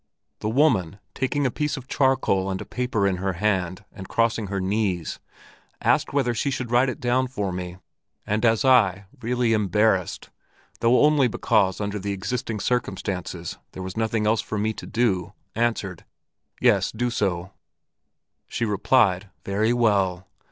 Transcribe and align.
The 0.39 0.49
woman, 0.49 0.97
taking 1.13 1.45
a 1.45 1.51
piece 1.51 1.77
of 1.77 1.87
charcoal 1.87 2.49
and 2.49 2.59
a 2.59 2.65
paper 2.65 3.05
in 3.05 3.17
her 3.17 3.33
hand 3.33 3.85
and 3.93 4.09
crossing 4.09 4.47
her 4.47 4.59
knees, 4.59 5.19
asked 5.79 6.11
whether 6.11 6.33
she 6.33 6.49
should 6.49 6.71
write 6.71 6.89
it 6.89 6.99
down 6.99 7.27
for 7.27 7.51
me; 7.51 7.77
and 8.25 8.43
as 8.43 8.65
I, 8.65 9.05
really 9.21 9.53
embarrassed, 9.53 10.31
though 10.79 11.03
only 11.05 11.27
because 11.27 11.79
under 11.79 11.99
the 11.99 12.13
existing 12.13 12.59
circumstances 12.59 13.59
there 13.73 13.83
was 13.83 13.95
nothing 13.95 14.25
else 14.25 14.41
for 14.41 14.57
me 14.57 14.73
to 14.73 14.87
do, 14.87 15.33
answered, 15.53 16.03
'Yes, 16.59 16.91
do 16.91 17.11
so,' 17.11 17.51
she 18.47 18.65
replied, 18.65 19.29
'Very 19.45 19.71
well! 19.71 20.25